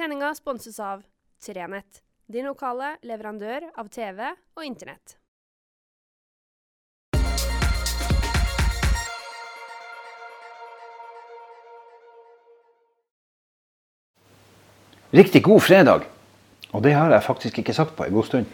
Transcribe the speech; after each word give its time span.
Sendinga 0.00 0.34
sponses 0.34 0.78
av 0.80 1.02
Trenett, 1.44 1.98
din 2.24 2.46
lokale 2.48 2.94
leverandør 3.04 3.66
av 3.76 3.90
TV 3.92 4.30
og 4.56 4.62
Internett. 4.64 5.18
Riktig 15.12 15.42
god 15.44 15.60
fredag. 15.66 16.08
Og 16.72 16.80
det 16.80 16.94
har 16.96 17.12
jeg 17.12 17.26
faktisk 17.28 17.60
ikke 17.60 17.76
sagt 17.76 17.92
på 17.98 18.08
en 18.08 18.16
god 18.16 18.30
stund. 18.30 18.48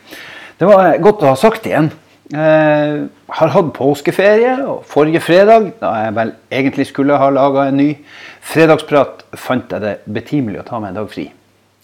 Det 0.59 0.67
var 0.67 0.99
godt 0.99 1.23
å 1.23 1.31
ha 1.31 1.39
sagt 1.39 1.71
igjen. 1.71 1.93
Jeg 2.27 3.07
har 3.39 3.53
hatt 3.55 3.69
påskeferie, 3.77 4.57
og 4.67 4.83
forrige 4.91 5.23
fredag, 5.23 5.69
da 5.79 5.93
jeg 6.01 6.15
vel 6.17 6.33
egentlig 6.51 6.87
skulle 6.91 7.23
ha 7.23 7.31
laga 7.31 7.69
en 7.69 7.79
ny 7.79 7.93
fredagsprat, 8.43 9.29
fant 9.39 9.71
jeg 9.71 9.85
det 9.85 9.99
betimelig 10.11 10.65
å 10.65 10.67
ta 10.67 10.83
meg 10.83 10.91
en 10.91 11.05
dag 11.05 11.13
fri. 11.13 11.29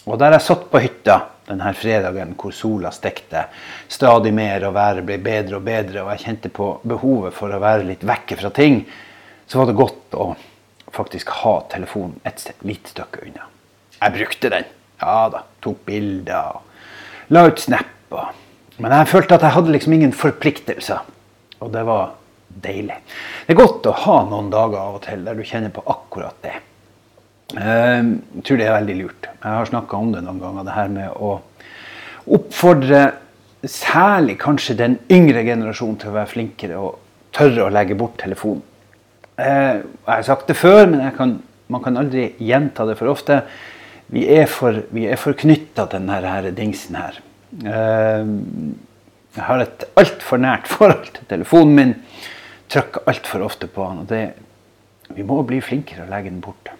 Og 0.08 0.18
der 0.18 0.34
jeg 0.34 0.44
satt 0.46 0.66
på 0.70 0.80
hytta 0.82 1.18
denne 1.46 1.72
fredagen 1.78 2.34
hvor 2.38 2.54
sola 2.54 2.90
stekte 2.94 3.44
stadig 3.90 4.32
mer 4.34 4.64
og 4.66 4.74
været 4.76 5.06
ble 5.06 5.18
bedre 5.22 5.58
og 5.58 5.66
bedre, 5.66 6.02
og 6.02 6.12
jeg 6.14 6.24
kjente 6.26 6.52
på 6.54 6.68
behovet 6.88 7.34
for 7.36 7.52
å 7.52 7.60
være 7.62 7.86
litt 7.86 8.06
vekke 8.06 8.38
fra 8.40 8.50
ting, 8.54 8.82
så 9.46 9.60
var 9.60 9.70
det 9.70 9.78
godt 9.78 10.16
å 10.18 10.32
faktisk 10.92 11.32
ha 11.42 11.54
telefonen 11.72 12.18
et 12.28 12.44
lite 12.66 12.92
stykke 12.92 13.26
unna. 13.26 13.46
Jeg 14.02 14.14
brukte 14.16 14.50
den. 14.52 14.66
Ja 15.02 15.28
da. 15.32 15.44
Tok 15.62 15.84
bilder. 15.86 16.56
og 16.56 17.32
La 17.32 17.46
ut 17.46 17.60
snapper. 17.60 18.32
Men 18.82 18.94
jeg 18.96 19.10
følte 19.12 19.36
at 19.38 19.46
jeg 19.46 19.54
hadde 19.54 19.72
liksom 19.74 19.94
ingen 19.96 20.12
forpliktelser. 20.16 21.06
Og 21.62 21.70
det 21.72 21.84
var 21.86 22.16
deilig. 22.62 22.98
Det 23.46 23.54
er 23.54 23.60
godt 23.60 23.86
å 23.86 23.94
ha 24.04 24.18
noen 24.28 24.50
dager 24.52 24.80
av 24.82 24.98
og 24.98 25.04
til 25.06 25.22
der 25.26 25.38
du 25.38 25.46
kjenner 25.46 25.72
på 25.74 25.84
akkurat 25.86 26.36
det. 26.44 26.58
Jeg 27.52 28.44
tror 28.46 28.58
det 28.60 28.66
er 28.66 28.76
veldig 28.78 28.96
lurt. 29.02 29.28
Jeg 29.28 29.56
har 29.58 29.68
snakka 29.68 29.98
om 29.98 30.12
det 30.14 30.22
noen 30.24 30.40
ganger, 30.40 30.66
det 30.66 30.76
her 30.76 30.92
med 30.92 31.16
å 31.20 31.34
oppfordre 32.32 33.02
særlig 33.68 34.38
kanskje 34.42 34.78
den 34.78 34.98
yngre 35.12 35.44
generasjonen 35.46 35.98
til 36.00 36.10
å 36.10 36.16
være 36.16 36.30
flinkere 36.32 36.78
og 36.80 36.98
tørre 37.34 37.66
å 37.66 37.72
legge 37.72 37.96
bort 37.98 38.16
telefonen. 38.22 38.62
Jeg 39.38 39.82
har 40.06 40.24
sagt 40.26 40.50
det 40.50 40.56
før, 40.58 40.86
men 40.90 41.04
kan, 41.16 41.36
man 41.72 41.82
kan 41.84 41.98
aldri 41.98 42.32
gjenta 42.42 42.86
det 42.88 42.98
for 42.98 43.10
ofte. 43.12 43.42
Vi 44.12 44.26
er 44.28 44.48
for, 44.50 44.82
vi 44.92 45.06
for 45.16 45.36
knytta 45.38 45.86
til 45.88 46.04
denne 46.08 46.52
dingsen 46.56 46.98
her. 47.00 47.20
Jeg 49.32 49.46
har 49.48 49.64
et 49.64 49.86
altfor 49.96 50.40
nært 50.40 50.68
forhold 50.68 51.08
til 51.16 51.28
telefonen 51.30 51.78
min. 51.78 51.94
Trykker 52.72 53.08
altfor 53.08 53.44
ofte 53.44 53.68
på 53.68 53.88
den. 53.88 54.04
og 54.04 54.08
det, 54.08 54.22
Vi 55.16 55.24
må 55.24 55.42
bli 55.48 55.60
flinkere 55.60 56.06
å 56.06 56.10
legge 56.12 56.30
den 56.30 56.44
bort. 56.44 56.72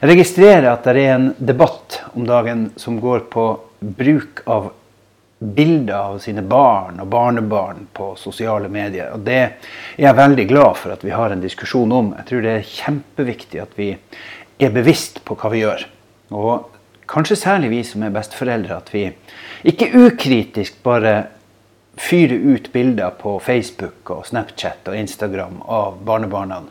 Jeg 0.00 0.10
registrerer 0.12 0.70
at 0.72 0.86
det 0.86 1.04
er 1.04 1.14
en 1.16 1.30
debatt 1.38 2.00
om 2.14 2.26
dagen 2.28 2.68
som 2.80 3.00
går 3.02 3.26
på 3.32 3.48
bruk 3.80 4.42
av 4.46 4.70
bilder 5.38 5.94
av 5.94 6.18
sine 6.22 6.42
barn 6.42 6.98
og 7.02 7.10
barnebarn 7.12 7.86
på 7.94 8.10
sosiale 8.18 8.70
medier. 8.72 9.12
Og 9.14 9.22
det 9.26 9.38
er 9.38 9.76
jeg 10.02 10.18
veldig 10.18 10.46
glad 10.50 10.78
for 10.80 10.94
at 10.94 11.04
vi 11.06 11.14
har 11.14 11.30
en 11.30 11.44
diskusjon 11.44 11.92
om. 11.94 12.10
Jeg 12.18 12.30
tror 12.30 12.44
det 12.44 12.54
er 12.56 12.72
kjempeviktig 12.72 13.62
at 13.62 13.78
vi 13.78 13.92
er 14.58 14.74
bevisst 14.74 15.22
på 15.26 15.38
hva 15.38 15.52
vi 15.52 15.62
gjør. 15.62 15.84
Og 16.34 16.74
kanskje 17.08 17.38
særlig 17.38 17.70
vi 17.72 17.82
som 17.86 18.02
er 18.02 18.14
besteforeldre, 18.14 18.80
at 18.80 18.90
vi 18.94 19.06
ikke 19.68 19.92
ukritisk 20.08 20.82
bare 20.86 21.14
fyrer 21.98 22.42
ut 22.54 22.72
bilder 22.72 23.14
på 23.18 23.38
Facebook 23.42 24.10
og 24.14 24.26
Snapchat 24.26 24.90
og 24.90 24.98
Instagram 24.98 25.62
av 25.66 26.02
barnebarna. 26.06 26.62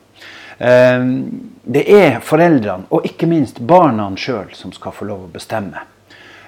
Det 0.58 1.84
er 1.94 2.18
foreldrene, 2.26 2.88
og 2.90 3.06
ikke 3.06 3.30
minst 3.30 3.60
barna 3.60 4.08
sjøl, 4.18 4.50
som 4.58 4.74
skal 4.74 4.96
få 4.96 5.06
lov 5.10 5.28
å 5.28 5.32
bestemme. 5.34 5.84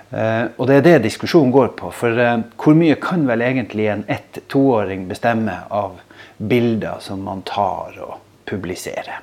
Og 0.09 0.63
det 0.65 0.79
er 0.79 0.85
det 0.87 0.95
diskusjonen 1.03 1.51
går 1.53 1.75
på. 1.77 1.91
For 1.93 2.17
hvor 2.57 2.77
mye 2.77 2.97
kan 3.01 3.27
vel 3.29 3.43
egentlig 3.45 3.85
en 3.91 4.01
ett-toåring 4.09 5.05
bestemme 5.11 5.59
av 5.69 5.99
bilder 6.37 6.97
som 7.05 7.21
man 7.21 7.43
tar 7.45 7.99
og 8.01 8.17
publiserer? 8.49 9.21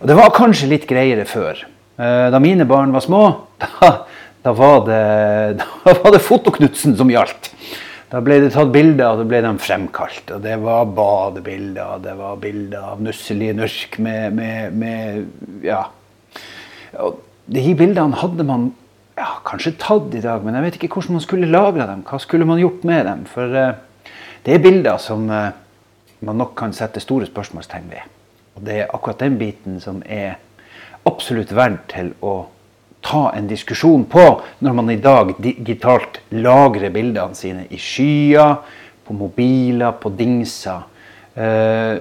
Og 0.00 0.06
det 0.08 0.16
var 0.16 0.32
kanskje 0.36 0.70
litt 0.70 0.86
greiere 0.88 1.26
før. 1.28 1.66
Da 1.98 2.38
mine 2.40 2.64
barn 2.64 2.94
var 2.94 3.04
små, 3.04 3.24
da, 3.64 3.90
da 4.46 4.52
var 4.56 4.84
det, 4.86 5.02
da 5.84 5.96
var 5.98 6.14
det 6.14 6.22
Fotoknutsen 6.24 6.96
som 6.96 7.10
gjaldt. 7.12 7.52
Da 8.10 8.18
ble 8.26 8.40
det 8.42 8.50
tatt 8.56 8.72
bilder, 8.74 9.12
og 9.12 9.20
da 9.20 9.26
ble 9.30 9.40
de 9.44 9.50
fremkalt. 9.62 10.32
Og 10.34 10.42
det 10.42 10.56
var 10.64 10.88
badebilder, 10.96 11.94
og 11.94 12.02
det 12.02 12.14
var 12.18 12.40
bilder 12.42 12.88
av 12.92 13.02
nusselige 13.06 13.54
nurk 13.60 13.98
med, 14.02 14.34
med, 14.34 14.74
med 14.74 15.64
Ja. 15.66 15.84
Og 16.98 17.20
de 17.50 17.74
bildene 17.78 18.18
hadde 18.18 18.46
man 18.46 18.70
ja, 19.18 19.36
kanskje 19.46 19.76
tatt 19.78 20.14
i 20.16 20.22
dag, 20.24 20.42
men 20.42 20.56
jeg 20.56 20.66
vet 20.66 20.78
ikke 20.78 20.90
hvordan 20.96 21.18
man 21.18 21.24
skulle 21.24 21.50
lagra 21.50 21.86
dem. 21.86 22.02
Hva 22.06 22.18
skulle 22.22 22.48
man 22.48 22.58
gjort 22.58 22.86
med 22.88 23.04
dem? 23.06 23.24
For 23.30 23.54
uh, 23.54 24.14
det 24.46 24.56
er 24.56 24.64
bilder 24.64 24.98
som 25.02 25.28
uh, 25.30 25.52
man 26.26 26.40
nok 26.40 26.56
kan 26.58 26.74
sette 26.74 27.02
store 27.02 27.28
spørsmålstegn 27.30 27.90
ved. 27.92 28.08
Og 28.58 28.64
det 28.66 28.80
er 28.80 28.90
akkurat 28.90 29.22
den 29.22 29.38
biten 29.38 29.78
som 29.82 30.02
er 30.06 30.40
absolutt 31.06 31.54
verdt 31.56 31.86
til 31.94 32.10
å 32.26 32.34
ta 33.00 33.30
en 33.36 33.48
diskusjon 33.48 34.04
på 34.10 34.24
når 34.60 34.76
man 34.76 34.90
i 34.92 35.00
dag 35.00 35.32
digitalt 35.40 36.20
lagrer 36.36 36.92
bildene 36.94 37.36
sine 37.38 37.66
i 37.70 37.80
skyer, 37.80 38.56
på 39.06 39.16
mobiler, 39.16 39.96
på 39.98 40.12
dingser. 40.14 40.84
Uh, 41.34 41.98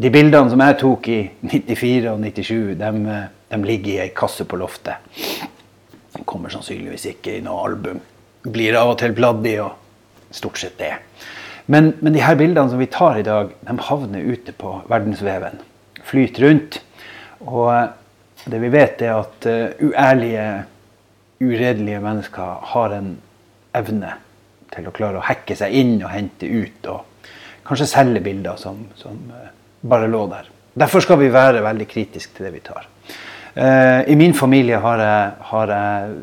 de 0.00 0.12
bildene 0.12 0.52
som 0.52 0.62
jeg 0.62 0.78
tok 0.80 1.08
i 1.12 1.20
94 1.42 2.12
og 2.12 2.22
97, 2.22 2.54
de, 2.80 3.16
de 3.50 3.60
ligger 3.66 3.92
i 3.92 4.00
ei 4.06 4.12
kasse 4.16 4.46
på 4.48 4.58
loftet. 4.60 5.02
De 6.14 6.24
kommer 6.24 6.52
sannsynligvis 6.52 7.10
ikke 7.12 7.36
i 7.36 7.44
noe 7.44 7.66
album. 7.66 8.00
Blir 8.46 8.78
av 8.78 8.94
og 8.94 9.00
til 9.02 9.12
bladd 9.16 9.44
i, 9.50 9.58
og 9.60 10.34
stort 10.34 10.60
sett 10.62 10.78
det. 10.80 10.94
Men, 11.70 11.92
men 12.00 12.14
de 12.14 12.22
her 12.24 12.38
bildene 12.38 12.70
som 12.70 12.80
vi 12.80 12.88
tar 12.90 13.20
i 13.20 13.26
dag, 13.26 13.52
de 13.66 13.76
havner 13.90 14.30
ute 14.32 14.54
på 14.56 14.78
verdensveven. 14.90 15.60
Flyter 16.06 16.46
rundt. 16.46 16.80
Og 17.46 17.68
det 18.44 18.58
vi 18.62 18.70
vet, 18.72 19.02
er 19.02 19.18
at 19.18 19.46
uh, 19.48 19.88
uærlige, 19.90 20.46
uredelige 21.40 22.00
mennesker 22.04 22.66
har 22.72 22.96
en 22.96 23.14
evne 23.76 24.14
til 24.70 24.86
å 24.86 24.94
klare 24.94 25.20
å 25.20 25.26
hacke 25.26 25.56
seg 25.58 25.74
inn 25.76 25.96
og 26.00 26.12
hente 26.12 26.48
ut. 26.48 26.88
Og 26.92 27.28
kanskje 27.66 27.90
selge 27.90 28.22
bilder 28.24 28.60
som, 28.60 28.84
som 28.98 29.18
uh, 29.34 29.50
bare 29.80 30.10
lå 30.10 30.24
der. 30.30 30.50
Derfor 30.80 31.04
skal 31.04 31.20
vi 31.20 31.32
være 31.34 31.64
veldig 31.64 31.88
kritiske 31.90 32.36
til 32.36 32.48
det 32.48 32.54
vi 32.54 32.64
tar. 32.64 32.86
Uh, 33.56 34.06
I 34.06 34.16
min 34.16 34.36
familie 34.36 34.78
har 34.80 35.02
jeg, 35.04 35.32
har 35.52 35.74
jeg, 35.76 36.20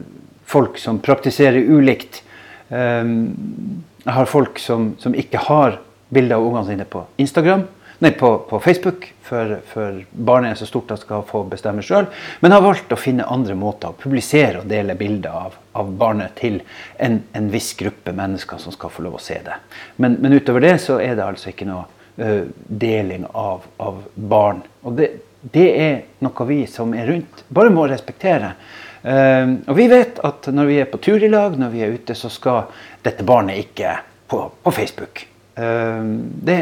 folk 0.47 0.79
som 0.79 1.01
praktiserer 1.03 1.59
ulikt. 1.59 2.21
jeg 2.69 4.13
har 4.15 4.29
folk 4.31 4.59
som, 4.63 4.93
som 4.99 5.15
ikke 5.15 5.41
har 5.43 5.75
bilder 6.07 6.37
av 6.37 6.45
ungene 6.47 6.63
sine 6.69 6.85
på 6.87 7.01
Instagram 7.19 7.65
nei, 7.99 8.11
på, 8.11 8.37
på 8.49 8.59
Facebook, 8.59 9.13
for, 9.27 9.57
for, 9.67 10.05
barnet 10.11 10.53
er 10.53 10.59
så 10.61 10.67
stort 10.69 10.91
at 10.93 11.01
skal 11.03 11.25
få 11.27 11.43
bestemme 11.51 11.83
sjøl. 11.83 12.07
Men 12.39 12.55
har 12.55 12.63
valgt 12.63 12.93
å 12.93 12.99
finne 12.99 13.27
andre 13.27 13.57
måter 13.59 13.91
å 13.91 13.97
publisere 13.99 14.61
og 14.61 14.69
dele 14.71 14.95
bilder 14.99 15.35
av, 15.35 15.57
av 15.77 15.91
barnet 15.99 16.37
til 16.39 16.61
en, 16.95 17.19
en, 17.35 17.51
viss 17.51 17.73
gruppe 17.79 18.13
mennesker 18.15 18.61
som 18.61 18.75
skal 18.75 18.93
få 18.93 19.05
lov 19.07 19.19
å 19.19 19.23
se 19.23 19.39
det. 19.43 19.59
Men, 19.97 20.19
men 20.23 20.37
utover 20.37 20.63
det 20.63 20.77
så 20.83 20.99
er 21.03 21.17
det 21.17 21.25
altså 21.25 21.51
ikke 21.51 21.67
noe 21.67 21.85
uh, 22.23 22.47
deling 22.67 23.27
av, 23.33 23.67
av, 23.83 24.03
barn. 24.15 24.63
Og 24.87 24.97
det, 24.99 25.11
det, 25.41 25.69
er 25.83 25.95
noe 26.23 26.49
vi 26.49 26.61
som 26.71 26.95
er 26.95 27.11
rundt, 27.11 27.45
bare 27.49 27.73
må 27.73 27.87
respektere. 27.91 28.55
Uh, 29.03 29.57
og 29.67 29.73
vi 29.77 29.91
vet 29.91 30.21
at 30.25 30.51
når 30.53 30.71
vi 30.71 30.81
er 30.83 30.91
på 30.91 31.01
tur 31.03 31.23
i 31.23 31.31
lag, 31.31 31.57
når 31.59 31.73
vi 31.75 31.83
er 31.83 31.95
ute, 31.95 32.15
så 32.15 32.31
skal 32.31 32.69
dette 33.03 33.27
barnet 33.27 33.59
ikke 33.65 33.97
på, 34.31 34.45
på 34.63 34.75
Facebook. 34.75 35.25
Uh, 35.59 36.05
det, 36.47 36.61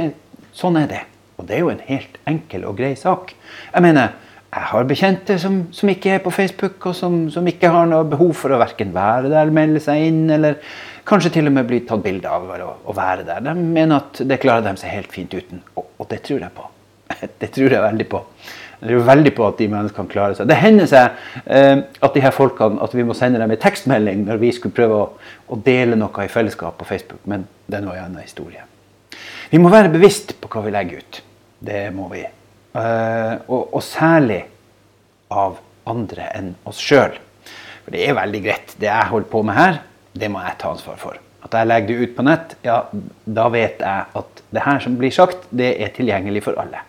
sånn 0.56 0.82
er 0.82 0.90
det. 0.90 1.10
Og 1.36 1.48
det 1.48 1.58
er 1.58 1.66
jo 1.66 1.72
en 1.74 1.84
helt 1.88 2.20
enkel 2.30 2.66
og 2.70 2.78
grei 2.80 2.94
sak. 3.00 3.34
Jeg 3.74 3.84
mener, 3.84 4.14
jeg 4.56 4.68
har 4.72 4.88
bekjente 4.88 5.36
som, 5.42 5.58
som 5.76 5.90
ikke 5.92 6.14
er 6.16 6.22
på 6.24 6.32
Facebook, 6.32 6.78
og 6.88 6.96
som, 6.96 7.26
som, 7.34 7.48
ikke 7.48 7.72
har 7.74 7.90
noe 7.92 8.08
behov 8.08 8.32
for 8.40 8.56
å 8.56 8.60
verken 8.62 8.94
være 8.96 9.32
der, 9.34 9.52
melde 9.54 9.82
seg 9.84 10.06
inn, 10.08 10.22
eller 10.32 10.62
kanskje 11.08 11.34
til 11.36 11.50
og 11.50 11.58
med 11.58 11.68
bli 11.70 11.82
tatt 11.88 12.04
bilde 12.06 12.32
av 12.32 12.48
å, 12.56 12.70
å 12.88 12.96
være 12.96 13.26
der. 13.28 13.44
De 13.46 13.56
mener 13.60 13.98
at 14.00 14.24
det 14.24 14.40
klarer 14.44 14.64
de 14.70 14.76
seg 14.80 14.96
helt 14.96 15.12
fint 15.12 15.36
uten. 15.36 15.60
Og, 15.76 15.90
og 16.00 16.08
det 16.12 16.22
tror 16.28 16.40
jeg 16.40 16.56
på. 16.56 16.70
Det 17.42 17.52
tror 17.54 17.76
jeg 17.76 17.84
veldig 17.84 18.08
på. 18.10 18.22
Jeg 18.80 18.90
tror 18.90 19.04
veldig 19.08 19.32
på 19.38 19.46
at 19.48 19.60
de 19.60 19.68
menneskene 19.72 20.12
klarer 20.12 20.38
seg. 20.38 20.48
Det 20.50 20.58
hender 20.60 20.90
seg 20.90 21.20
eh, 21.46 21.84
at 21.84 22.16
de 22.16 22.24
her 22.24 22.34
folkene, 22.36 22.80
at 22.84 22.96
vi 22.96 23.06
må 23.08 23.16
sende 23.18 23.40
dem 23.42 23.54
en 23.54 23.62
tekstmelding 23.62 24.26
når 24.28 24.42
vi 24.42 24.52
skulle 24.56 24.76
prøve 24.76 25.02
å, 25.04 25.10
å 25.52 25.60
dele 25.68 26.00
noe 26.00 26.26
i 26.26 26.32
fellesskap 26.32 26.80
på 26.80 26.88
Facebook, 26.90 27.22
men 27.30 27.48
det 27.68 27.80
er 27.80 27.86
nå 27.86 27.96
en 27.96 28.08
annen 28.08 28.26
historie. 28.26 28.66
Vi 29.52 29.62
må 29.62 29.70
være 29.74 29.94
bevisst 29.94 30.36
på 30.42 30.50
hva 30.52 30.64
vi 30.66 30.74
legger 30.74 31.04
ut. 31.04 31.22
Det 31.66 31.84
må 31.96 32.08
vi. 32.12 32.24
Uh, 32.76 33.36
og, 33.48 33.76
og, 33.78 33.82
særlig 33.86 34.42
av 35.32 35.60
andre 35.88 36.32
enn 36.36 36.50
oss 36.68 36.82
sjøl. 36.82 37.16
For 37.86 37.94
det 37.96 38.02
er 38.04 38.18
veldig 38.18 38.42
greit. 38.44 38.74
Det 38.82 38.90
jeg 38.90 39.12
holder 39.12 39.30
på 39.32 39.44
med 39.48 39.58
her, 39.58 39.80
det 40.18 40.32
må 40.34 40.42
jeg 40.44 40.58
ta 40.62 40.74
ansvar 40.74 40.98
for. 41.00 41.22
At 41.46 41.54
jeg 41.54 41.70
legger 41.70 41.92
det 41.92 42.08
ut 42.10 42.16
på 42.18 42.26
nett, 42.26 42.56
ja, 42.66 42.80
da 43.38 43.46
vet 43.54 43.84
jeg 43.86 44.10
at 44.20 44.42
det 44.56 44.64
her 44.66 44.80
som 44.82 44.96
blir 44.98 45.14
sagt, 45.14 45.46
det 45.54 45.76
er 45.84 45.92
tilgjengelig 45.94 46.42
for 46.48 46.58
alle. 46.58 46.82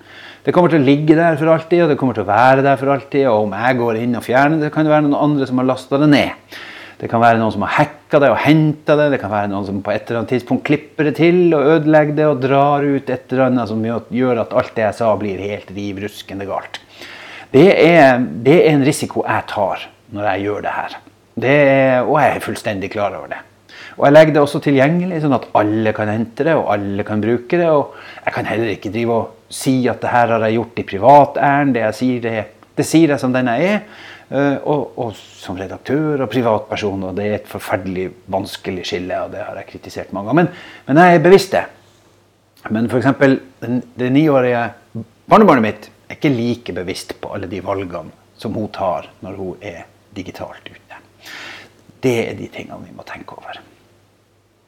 Det 0.47 0.55
kommer 0.55 0.73
til 0.73 0.81
å 0.81 0.87
ligge 0.87 1.17
der 1.19 1.37
for 1.37 1.51
alltid, 1.53 1.83
og 1.85 1.91
det 1.91 1.99
kommer 2.01 2.17
til 2.17 2.25
å 2.25 2.31
være 2.31 2.65
der 2.65 2.79
for 2.81 2.95
alltid. 2.95 3.27
Og 3.29 3.49
om 3.49 3.55
jeg 3.59 3.79
går 3.83 4.01
inn 4.01 4.17
og 4.17 4.25
fjerner 4.25 4.63
det, 4.63 4.73
kan 4.73 4.87
det 4.87 4.95
være 4.95 5.05
noen 5.09 5.19
andre 5.19 5.49
som 5.51 5.61
har 5.61 5.69
lasta 5.69 6.01
det 6.01 6.09
ned. 6.13 6.57
Det 6.97 7.11
kan 7.13 7.21
være 7.21 7.37
noen 7.37 7.53
som 7.53 7.65
har 7.67 7.75
hacka 7.77 8.21
det 8.23 8.31
og 8.33 8.39
henta 8.41 8.95
det. 8.97 9.11
Det 9.13 9.21
kan 9.21 9.33
være 9.33 9.51
noen 9.53 9.67
som 9.69 9.83
på 9.85 9.93
et 9.93 10.07
eller 10.07 10.23
annet 10.23 10.33
tidspunkt 10.33 10.65
klipper 10.65 11.11
det 11.11 11.19
til 11.19 11.41
og 11.53 11.73
ødelegger 11.75 12.17
det 12.17 12.29
og 12.31 12.41
drar 12.41 12.87
ut 12.87 13.11
et 13.13 13.33
eller 13.33 13.51
annet 13.51 13.69
som 13.69 13.83
gjør 13.85 14.41
at 14.47 14.55
alt 14.57 14.73
det 14.79 14.87
jeg 14.87 14.99
sa, 15.01 15.11
blir 15.21 15.43
helt 15.45 15.75
riv 15.77 16.01
ruskende 16.07 16.49
galt. 16.49 16.81
Det 17.53 17.67
er, 17.69 18.17
det 18.45 18.57
er, 18.63 18.71
en 18.73 18.87
risiko 18.87 19.27
jeg 19.27 19.45
tar 19.53 19.85
når 20.17 20.31
jeg 20.31 20.47
gjør 20.47 20.65
det 20.65 20.73
her. 20.79 20.97
Det 21.37 21.61
og 22.07 22.17
jeg 22.17 22.33
er 22.33 22.43
fullstendig 22.47 22.91
klar 22.97 23.19
over 23.19 23.29
det. 23.35 23.43
Og 23.97 24.09
jeg 24.09 24.13
legger 24.13 24.35
det 24.35 24.43
også 24.43 24.61
tilgjengelig, 24.65 25.21
sånn 25.23 25.37
at 25.37 25.47
alle 25.57 25.93
kan 25.97 26.11
hente 26.13 26.45
det 26.45 26.57
og 26.57 26.69
alle 26.73 27.05
kan 27.05 27.21
bruke 27.21 27.61
det. 27.61 27.69
Og 27.69 27.93
jeg 28.25 28.35
kan 28.35 28.49
heller 28.49 28.73
ikke 28.73 28.93
drive 28.93 29.21
og 29.21 29.53
si 29.53 29.79
at 29.89 30.01
det 30.01 30.13
her 30.13 30.33
har 30.33 30.49
jeg 30.49 30.57
gjort 30.59 30.81
i 30.81 30.91
privat 30.97 31.41
ærend. 31.45 31.77
Det 31.77 31.93
sier, 31.97 32.21
det, 32.25 32.45
det 32.77 32.89
sier 32.89 33.13
jeg 33.13 33.21
som 33.21 33.37
den 33.37 33.53
jeg 33.53 33.73
er. 33.75 33.81
Uh, 34.27 34.59
og, 34.67 34.97
og, 34.99 35.13
som 35.15 35.59
redaktør 35.59 36.25
og 36.25 36.31
privatperson. 36.33 37.05
Og 37.09 37.17
det 37.19 37.27
er 37.27 37.39
et 37.39 37.51
forferdelig 37.51 38.09
vanskelig 38.33 38.87
skille, 38.89 39.21
og 39.23 39.35
det 39.35 39.45
har 39.47 39.61
jeg 39.61 39.71
kritisert 39.71 40.15
mange 40.17 40.33
ganger. 40.33 40.49
Men, 40.51 40.89
men 40.89 41.03
jeg 41.03 41.19
er 41.19 41.27
bevisst 41.27 41.55
det. 41.55 41.67
Men 42.75 42.89
f.eks. 42.91 43.07
det 43.95 44.09
niårige 44.11 44.65
barnebarnet 45.31 45.63
mitt 45.63 45.91
er 46.09 46.19
ikke 46.19 46.35
like 46.35 46.75
bevisst 46.75 47.15
på 47.21 47.31
alle 47.35 47.51
de 47.51 47.61
valgene 47.63 48.15
som 48.37 48.55
hun 48.55 48.69
tar 48.75 49.07
når 49.25 49.39
hun 49.39 49.63
er 49.65 49.85
digitalt 50.17 50.67
ute. 50.67 51.01
Det 52.03 52.17
er 52.27 52.35
de 52.39 52.49
tingene 52.53 52.83
vi 52.85 52.95
må 52.97 53.07
tenke 53.07 53.39
over. 53.39 53.61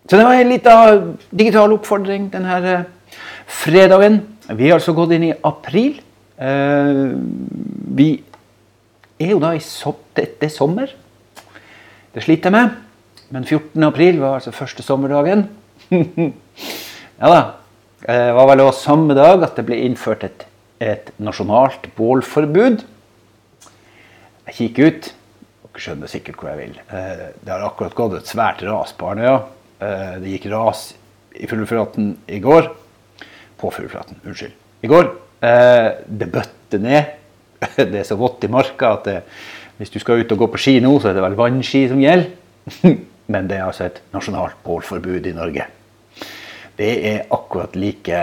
Så 0.08 0.16
det 0.16 0.24
var 0.24 0.38
en 0.38 0.52
liten 0.52 1.10
digital 1.36 1.74
oppfordring 1.74 2.30
denne 2.32 2.58
eh, 2.64 2.86
fredagen. 3.46 4.22
Vi 4.48 4.70
har 4.70 4.78
altså 4.78 4.94
gått 4.96 5.12
inn 5.16 5.28
i 5.28 5.34
april. 5.44 5.98
Uh, 6.38 7.18
vi 7.98 8.12
er 9.18 9.34
jo 9.34 9.40
da 9.42 9.54
i 9.56 9.62
so 9.62 9.94
det, 10.16 10.38
det 10.40 10.48
er 10.48 10.54
sommer. 10.54 10.92
Det 12.14 12.24
sliter 12.24 12.50
jeg 12.50 12.56
med. 12.56 12.76
Men 13.34 13.44
14. 13.44 13.84
april 13.84 14.20
var 14.22 14.38
altså 14.38 14.54
første 14.56 14.82
sommerdagen. 14.82 15.48
ja 17.20 17.32
da. 17.32 17.40
Det 17.98 18.16
var 18.36 18.46
vel 18.52 18.62
også 18.62 18.92
samme 18.92 19.14
dag 19.18 19.42
at 19.42 19.56
det 19.58 19.64
ble 19.66 19.80
innført 19.82 20.22
et, 20.24 20.44
et 20.78 21.10
nasjonalt 21.18 21.90
bålforbud. 21.98 22.84
Jeg 24.48 24.56
kikker 24.60 24.88
ut. 24.88 25.08
Dere 25.66 25.82
skjønner 25.82 26.10
sikkert 26.10 26.38
hvor 26.40 26.52
jeg 26.52 26.60
vil. 26.62 26.78
Eh, 26.94 27.24
det 27.42 27.52
har 27.52 27.66
akkurat 27.66 27.96
gått 27.98 28.16
et 28.20 28.30
svært 28.30 28.62
ras 28.66 28.94
på 28.96 29.10
Arnøya. 29.10 29.34
Eh, 29.82 30.14
det 30.22 30.36
gikk 30.36 30.48
ras 30.54 30.88
i 31.36 31.50
Fugleflaten 31.50 32.14
i 32.30 32.40
går. 32.42 32.70
På 33.58 33.70
Fugleflaten, 33.74 34.22
unnskyld. 34.24 34.54
I 34.82 34.90
går. 34.90 35.10
Eh, 35.44 35.90
det 36.06 36.30
bøtte 36.32 36.80
ned 36.82 37.17
det 37.92 38.02
er 38.02 38.06
så 38.06 38.18
vått 38.18 38.46
i 38.46 38.52
marka 38.52 38.94
at 38.96 39.08
det, 39.08 39.18
hvis 39.78 39.92
du 39.94 40.00
skal 40.02 40.22
ut 40.22 40.34
og 40.34 40.44
gå 40.44 40.50
på 40.54 40.60
ski 40.62 40.78
nå, 40.82 40.92
så 40.98 41.10
er 41.10 41.18
det 41.18 41.24
vel 41.24 41.38
vannski 41.38 41.86
som 41.90 42.02
gjelder. 42.02 42.30
Men 43.32 43.48
det 43.48 43.58
er 43.58 43.66
altså 43.66 43.84
et 43.86 44.00
nasjonalt 44.14 44.56
bålforbud 44.64 45.26
i 45.28 45.34
Norge. 45.36 45.66
Det 46.78 46.92
er 47.10 47.26
akkurat 47.34 47.74
like 47.76 48.20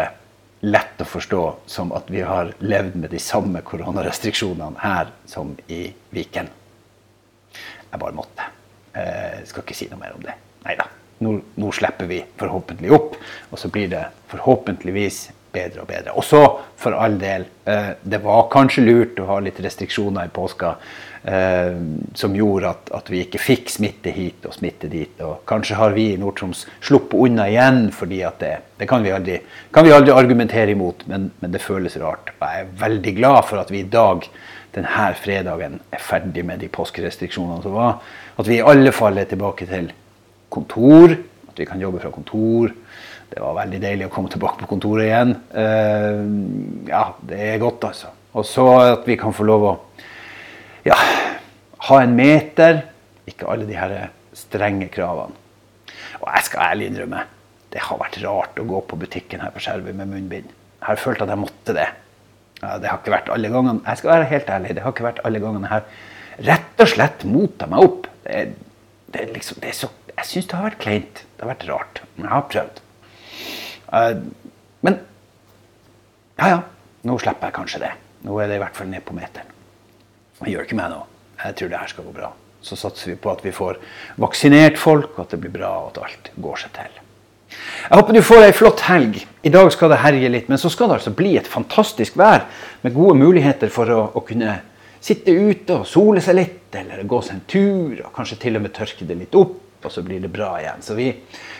lett 0.66 1.02
å 1.02 1.06
forstå 1.06 1.42
som 1.70 1.92
at 1.94 2.10
vi 2.10 2.24
har 2.26 2.54
levd 2.66 2.96
med 2.98 3.12
de 3.14 3.20
samme 3.22 3.62
koronarestriksjonene 3.66 4.82
her 4.82 5.12
som 5.30 5.54
i 5.70 5.84
Viken. 6.16 6.50
Jeg 7.92 8.02
bare 8.02 8.18
måtte. 8.18 8.48
Jeg 8.96 9.42
eh, 9.42 9.44
skal 9.48 9.66
ikke 9.66 9.78
si 9.78 9.90
noe 9.92 10.02
mer 10.02 10.16
om 10.16 10.24
det. 10.24 10.34
Nei 10.66 10.78
da. 10.80 10.88
Nå, 11.24 11.38
nå, 11.62 11.70
slipper 11.76 12.10
vi 12.10 12.18
forhåpentlig 12.40 12.92
opp, 12.96 13.14
og 13.52 13.60
så 13.60 13.70
blir 13.72 13.88
det 13.92 14.02
forhåpentligvis 14.32 15.20
bedre 15.56 15.84
og 15.84 15.90
bedre. 15.90 16.14
Og 16.20 16.26
så, 16.28 16.44
for 16.80 16.96
all 17.00 17.18
del, 17.22 17.48
eh, 17.66 17.92
det 18.04 18.22
var 18.24 18.48
kanskje 18.54 18.86
lurt 18.86 19.20
å 19.20 19.28
ha 19.30 19.42
litt 19.44 19.60
restriksjoner 19.64 20.28
i 20.28 20.34
påska 20.36 20.76
eh, 21.24 21.78
som 22.14 22.36
gjorde 22.38 22.72
at, 22.72 22.92
at, 23.00 23.12
vi 23.12 23.24
ikke 23.26 23.42
fikk 23.42 23.72
smitte 23.74 24.14
hit 24.16 24.46
og 24.48 24.56
smitte 24.58 24.90
dit. 24.92 25.20
Og 25.26 25.44
kanskje 25.50 25.80
har 25.80 25.96
vi 25.98 26.10
i 26.14 26.20
Nord-Troms 26.22 26.66
sluppet 26.80 27.28
unna 27.28 27.48
igjen, 27.52 27.90
fordi 27.96 28.22
at 28.28 28.40
det, 28.44 28.54
det 28.82 28.90
kan, 28.92 29.06
vi 29.06 29.14
aldri, 29.16 29.40
kan, 29.76 29.88
vi 29.88 29.96
aldri, 29.96 30.14
argumentere 30.16 30.76
imot, 30.76 31.08
men, 31.12 31.32
men, 31.42 31.54
det 31.56 31.64
føles 31.64 31.98
rart. 32.02 32.34
Jeg 32.42 32.66
er 32.66 32.74
veldig 32.86 33.16
glad 33.20 33.42
for 33.50 33.64
at 33.64 33.74
vi 33.74 33.84
i 33.84 33.92
dag, 33.98 34.28
denne 34.76 35.12
fredagen, 35.20 35.80
er 35.96 36.04
ferdig 36.04 36.44
med 36.46 36.62
de 36.64 36.72
påskerestriksjonene 36.72 37.64
som 37.64 37.78
var. 37.78 38.02
At 38.36 38.50
vi 38.50 38.60
i 38.60 38.66
alle 38.66 38.92
fall 38.96 39.18
er 39.18 39.30
tilbake 39.32 39.68
til 39.70 39.94
kontor, 40.52 41.16
at 41.56 41.64
vi 41.64 41.70
kan 41.70 41.82
jobbe 41.82 42.04
fra 42.04 42.14
kontor 42.14 42.76
det 43.32 43.42
var 43.42 43.56
veldig 43.58 43.80
deilig 43.82 44.08
å 44.08 44.12
komme 44.14 44.32
tilbake 44.32 44.62
på 44.62 44.70
kontoret 44.70 45.08
igjen. 45.08 45.34
Uh, 45.52 46.86
ja, 46.88 47.08
det 47.26 47.40
er 47.50 47.62
godt, 47.64 47.88
altså. 47.90 48.12
Og 48.36 48.46
så 48.48 48.66
at 48.84 49.08
vi 49.08 49.18
kan 49.20 49.34
få 49.36 49.48
lov 49.48 49.66
å 49.66 49.74
ja, 50.86 50.98
ha 51.90 52.02
en 52.04 52.14
meter. 52.18 52.84
Ikke 53.26 53.50
alle 53.50 53.68
de 53.68 53.78
her 53.78 53.96
strenge 54.36 54.88
kravene. 54.94 55.36
Og 56.22 56.30
jeg 56.30 56.48
skal 56.48 56.70
ærlig 56.70 56.90
innrømme, 56.92 57.26
det 57.74 57.84
har 57.84 58.00
vært 58.00 58.22
rart 58.24 58.62
å 58.62 58.68
gå 58.70 58.80
på 58.88 59.00
butikken 59.02 59.42
her 59.44 59.52
på 59.52 59.64
Skjervøy 59.64 59.92
med 59.92 60.12
munnbind. 60.14 60.54
Jeg 60.80 60.86
har 60.86 61.02
følt 61.02 61.24
at 61.26 61.32
jeg 61.32 61.42
måtte 61.42 61.76
det. 61.76 61.90
Ja, 62.62 62.78
det 62.80 62.88
har 62.88 63.02
ikke 63.02 63.16
vært 63.18 63.32
alle 63.34 63.52
gangene. 63.52 63.84
Jeg 63.84 64.00
skal 64.00 64.14
være 64.14 64.30
helt 64.32 64.52
ærlig, 64.54 64.76
det 64.78 64.86
har 64.86 64.96
ikke 64.96 65.10
vært 65.10 65.24
alle 65.28 65.42
gangene 65.44 65.72
her 65.72 65.84
rett 66.46 66.84
og 66.84 66.92
slett 66.92 67.26
mota 67.28 67.68
meg 67.72 67.84
opp. 67.84 68.08
Det, 68.24 68.46
det, 69.12 69.28
liksom, 69.34 69.60
det 69.64 69.74
er 69.74 69.78
så, 69.82 69.92
jeg 70.16 70.30
syns 70.30 70.48
det 70.50 70.58
har 70.58 70.70
vært 70.70 70.82
kleint. 70.84 71.22
Det 71.36 71.44
har 71.46 71.52
vært 71.52 71.68
rart. 71.70 72.02
Men 72.16 72.28
jeg 72.28 72.34
har 72.34 72.48
prøvd. 72.54 72.82
Uh, 73.92 74.14
men 74.86 74.98
ja, 76.40 76.48
ja. 76.56 76.62
Nå 77.06 77.20
slipper 77.22 77.52
jeg 77.52 77.58
kanskje 77.60 77.84
det. 77.84 77.92
Nå 78.26 78.40
er 78.42 78.50
det 78.50 78.58
i 78.58 78.64
hvert 78.64 78.78
fall 78.78 78.90
ned 78.90 79.04
på 79.06 79.14
meteren. 79.14 79.52
Det 80.40 80.52
gjør 80.52 80.66
ikke 80.66 80.80
meg 80.80 80.92
noe. 80.92 81.06
Jeg 81.44 81.58
tror 81.60 81.72
det 81.72 81.80
her 81.82 81.92
skal 81.92 82.08
gå 82.08 82.14
bra. 82.16 82.32
Så 82.66 82.78
satser 82.80 83.12
vi 83.12 83.18
på 83.22 83.30
at 83.30 83.44
vi 83.46 83.54
får 83.54 83.78
vaksinert 84.22 84.80
folk, 84.82 85.12
og 85.16 85.26
at 85.26 85.36
det 85.36 85.42
blir 85.44 85.54
bra, 85.54 85.70
og 85.84 85.92
at 85.94 86.06
alt 86.08 86.32
går 86.42 86.64
seg 86.64 86.74
til. 86.80 87.02
Jeg 87.56 88.00
håper 88.00 88.18
du 88.18 88.22
får 88.26 88.44
ei 88.48 88.56
flott 88.58 88.82
helg. 88.88 89.20
I 89.46 89.52
dag 89.54 89.70
skal 89.74 89.92
det 89.94 90.02
herje 90.02 90.32
litt, 90.32 90.48
men 90.50 90.60
så 90.60 90.72
skal 90.74 90.90
det 90.90 90.98
altså 90.98 91.14
bli 91.16 91.36
et 91.38 91.50
fantastisk 91.50 92.18
vær 92.18 92.48
med 92.82 92.96
gode 92.96 93.20
muligheter 93.20 93.70
for 93.74 93.92
å, 93.94 94.00
å 94.18 94.24
kunne 94.26 94.58
sitte 95.06 95.30
ute 95.30 95.78
og 95.78 95.86
sole 95.88 96.24
seg 96.26 96.40
litt, 96.40 96.64
eller 96.74 97.06
gå 97.06 97.22
seg 97.22 97.38
en 97.38 97.46
tur, 97.46 98.02
og 98.08 98.12
kanskje 98.16 98.40
til 98.48 98.58
og 98.58 98.66
med 98.66 98.74
tørke 98.74 99.06
det 99.06 99.20
litt 99.20 99.38
opp, 99.38 99.60
og 99.86 99.92
så 99.94 100.02
blir 100.06 100.20
det 100.24 100.32
bra 100.34 100.56
igjen. 100.60 100.82
Så 100.84 100.94
vi 100.98 101.08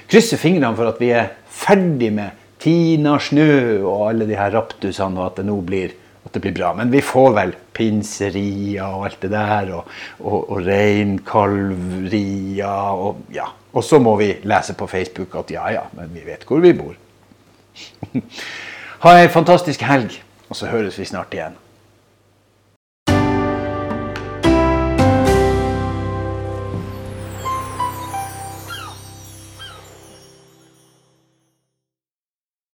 krysser 0.10 0.38
fingrene 0.42 0.76
for 0.78 0.88
at 0.90 1.02
vi 1.02 1.10
er 1.16 1.26
ferdig 1.56 2.12
med 2.16 2.30
Tina 2.62 3.20
Snø 3.22 3.84
og 3.86 4.10
alle 4.10 4.26
de 4.30 4.36
her 4.40 4.52
raptusene, 4.56 5.20
og 5.20 5.26
at 5.30 5.38
det 5.42 5.48
nå 5.48 5.58
blir, 5.66 5.90
det 6.32 6.42
blir 6.42 6.56
bra. 6.56 6.70
Men 6.78 6.88
vi 6.94 7.02
får 7.06 7.32
vel 7.38 7.52
pinserier 7.76 8.86
og 8.88 9.06
alt 9.10 9.22
det 9.26 9.32
der, 9.36 9.66
og, 9.78 9.84
og, 10.24 10.40
og 10.56 10.60
reinkalverier 10.66 12.90
og 12.96 13.12
ja. 13.36 13.48
Og 13.76 13.84
så 13.84 13.98
må 14.00 14.14
vi 14.16 14.40
lese 14.48 14.74
på 14.80 14.88
Facebook 14.88 15.36
at 15.36 15.52
ja, 15.52 15.68
ja, 15.74 15.84
men 15.98 16.08
vi 16.16 16.22
vet 16.24 16.46
hvor 16.48 16.60
vi 16.64 16.72
bor. 16.78 16.96
ha 19.04 19.10
ei 19.20 19.28
fantastisk 19.28 19.82
helg, 19.84 20.16
og 20.48 20.56
så 20.56 20.66
høres 20.72 21.00
vi 21.00 21.06
snart 21.10 21.34
igjen. 21.36 21.56